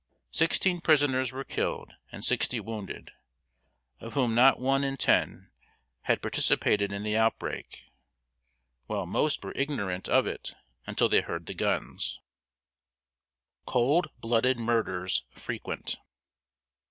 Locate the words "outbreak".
7.15-7.83